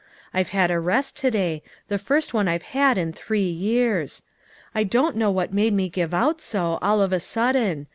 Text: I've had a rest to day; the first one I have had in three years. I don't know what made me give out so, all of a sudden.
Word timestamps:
I've 0.33 0.49
had 0.49 0.71
a 0.71 0.79
rest 0.79 1.15
to 1.17 1.29
day; 1.29 1.61
the 1.87 1.99
first 1.99 2.33
one 2.33 2.47
I 2.47 2.53
have 2.53 2.63
had 2.73 2.97
in 2.97 3.13
three 3.13 3.43
years. 3.47 4.23
I 4.73 4.83
don't 4.83 5.15
know 5.15 5.29
what 5.29 5.53
made 5.53 5.73
me 5.73 5.89
give 5.89 6.11
out 6.11 6.41
so, 6.41 6.79
all 6.81 7.01
of 7.03 7.13
a 7.13 7.19
sudden. 7.19 7.85